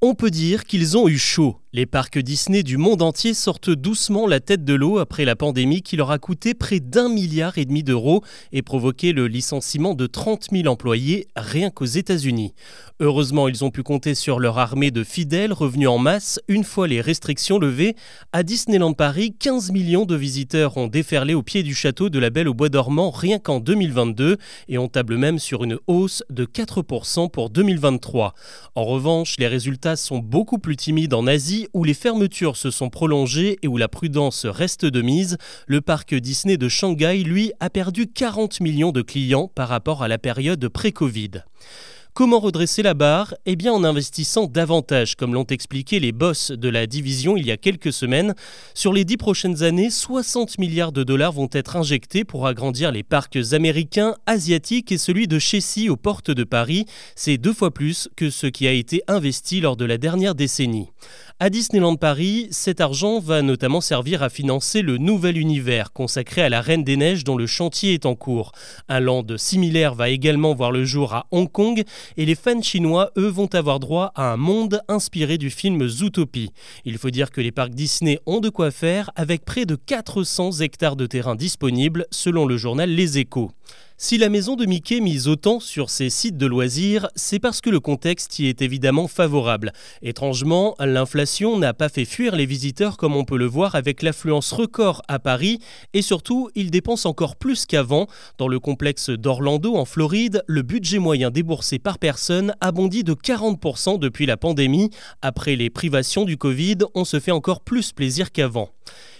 [0.00, 1.63] On peut dire qu'ils ont eu chaud.
[1.76, 5.82] Les parcs Disney du monde entier sortent doucement la tête de l'eau après la pandémie
[5.82, 8.22] qui leur a coûté près d'un milliard et demi d'euros
[8.52, 12.54] et provoqué le licenciement de 30 000 employés rien qu'aux États-Unis.
[13.00, 16.86] Heureusement, ils ont pu compter sur leur armée de fidèles revenus en masse une fois
[16.86, 17.96] les restrictions levées.
[18.32, 22.30] À Disneyland Paris, 15 millions de visiteurs ont déferlé au pied du château de la
[22.30, 24.36] Belle au Bois dormant rien qu'en 2022
[24.68, 28.34] et on table même sur une hausse de 4% pour 2023.
[28.76, 32.90] En revanche, les résultats sont beaucoup plus timides en Asie où les fermetures se sont
[32.90, 35.38] prolongées et où la prudence reste de mise.
[35.66, 40.08] Le parc Disney de Shanghai, lui, a perdu 40 millions de clients par rapport à
[40.08, 41.42] la période pré-Covid.
[42.16, 43.34] Comment redresser la barre?
[43.44, 47.50] Eh bien en investissant davantage, comme l'ont expliqué les boss de la division il y
[47.50, 48.36] a quelques semaines.
[48.72, 53.02] Sur les dix prochaines années, 60 milliards de dollars vont être injectés pour agrandir les
[53.02, 56.86] parcs américains, asiatiques et celui de Chessy aux portes de Paris.
[57.16, 60.90] C'est deux fois plus que ce qui a été investi lors de la dernière décennie.
[61.44, 66.48] À Disneyland Paris, cet argent va notamment servir à financer le nouvel univers consacré à
[66.48, 68.52] la Reine des Neiges dont le chantier est en cours.
[68.88, 71.84] Un land similaire va également voir le jour à Hong Kong
[72.16, 76.50] et les fans chinois, eux, vont avoir droit à un monde inspiré du film Zootopie.
[76.86, 80.60] Il faut dire que les parcs Disney ont de quoi faire avec près de 400
[80.60, 83.50] hectares de terrain disponibles selon le journal Les Échos.
[83.96, 87.70] Si la maison de Mickey mise autant sur ses sites de loisirs, c'est parce que
[87.70, 89.72] le contexte y est évidemment favorable.
[90.02, 94.50] Étrangement, l'inflation n'a pas fait fuir les visiteurs comme on peut le voir avec l'affluence
[94.50, 95.60] record à Paris
[95.92, 98.08] et surtout, ils dépensent encore plus qu'avant.
[98.36, 103.14] Dans le complexe d'Orlando en Floride, le budget moyen déboursé par personne a bondi de
[103.14, 104.90] 40% depuis la pandémie.
[105.22, 108.70] Après les privations du Covid, on se fait encore plus plaisir qu'avant.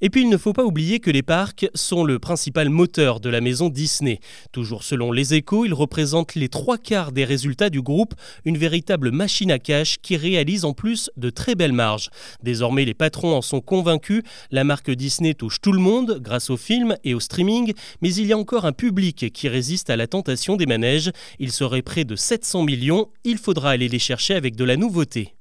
[0.00, 3.28] Et puis il ne faut pas oublier que les parcs sont le principal moteur de
[3.28, 4.20] la maison Disney.
[4.52, 9.10] Toujours selon les échos, ils représentent les trois quarts des résultats du groupe, une véritable
[9.10, 12.10] machine à cash qui réalise en plus de très belles marges.
[12.42, 16.56] Désormais, les patrons en sont convaincus, la marque Disney touche tout le monde grâce au
[16.56, 17.72] film et au streaming,
[18.02, 21.10] mais il y a encore un public qui résiste à la tentation des manèges.
[21.38, 25.35] Il serait près de 700 millions, il faudra aller les chercher avec de la nouveauté.